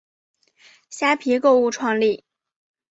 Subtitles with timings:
[0.89, 2.23] 虾皮购物创立。